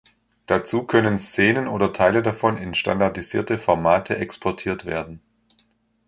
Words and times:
Dazu 0.47 0.87
können 0.87 1.19
Szenen 1.19 1.67
oder 1.67 1.93
Teile 1.93 2.23
davon 2.23 2.57
in 2.57 2.73
standardisierte 2.73 3.59
Formate 3.59 4.17
exportiert 4.17 4.87
werden. 4.87 5.21